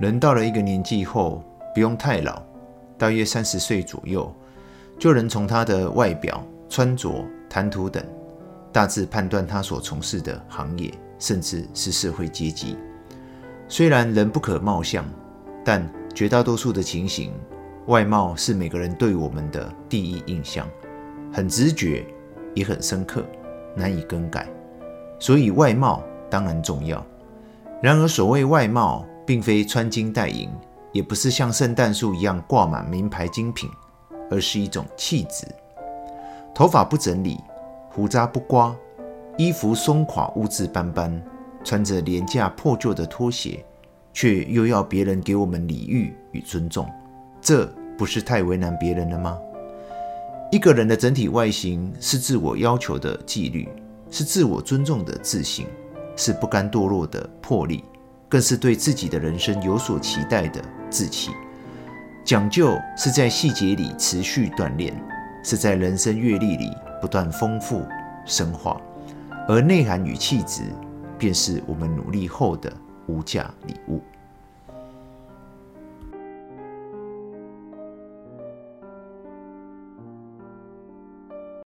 [0.00, 1.44] 人到了一个年纪后，
[1.74, 2.42] 不用太老，
[2.96, 4.34] 大约三十岁左右，
[4.98, 8.02] 就能从他的外表、穿着、谈吐等，
[8.72, 12.78] 大致判断他所从事的行业，甚至是社会阶级。
[13.68, 15.04] 虽然人不可貌相，
[15.62, 17.34] 但绝大多数的情形，
[17.84, 20.66] 外貌是每个人对我们的第一印象，
[21.30, 22.06] 很直觉，
[22.54, 23.22] 也很深刻，
[23.76, 24.48] 难以更改。
[25.18, 27.04] 所以外貌当然重要。
[27.82, 30.50] 然而，所谓外貌，并非穿金戴银，
[30.90, 33.70] 也不是像圣诞树一样挂满名牌精品，
[34.28, 35.46] 而是一种气质。
[36.52, 37.38] 头发不整理，
[37.90, 38.74] 胡渣不刮，
[39.38, 41.22] 衣服松垮污渍斑斑，
[41.62, 43.64] 穿着廉价破旧的拖鞋，
[44.12, 46.90] 却又要别人给我们礼遇与尊重，
[47.40, 49.38] 这不是太为难别人了吗？
[50.50, 53.68] 一个人的整体外形是自我要求的纪律，
[54.10, 55.68] 是自我尊重的自信，
[56.16, 57.84] 是不甘堕落的魄力，
[58.30, 61.32] 更是对自己的人生有所期待的志气。
[62.24, 64.94] 讲究是在细节里持续锻炼，
[65.42, 67.84] 是在人生阅历里不断丰富
[68.24, 68.80] 深化，
[69.48, 70.62] 而内涵与气质，
[71.18, 72.72] 便是我们努力后的
[73.06, 74.00] 无价礼物。